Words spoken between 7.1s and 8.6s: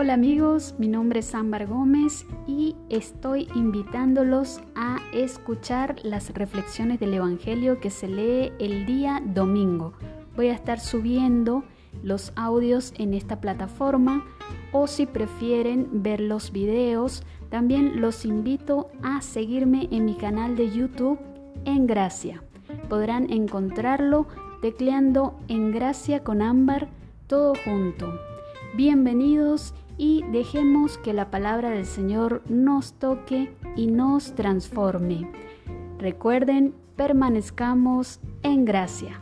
Evangelio que se lee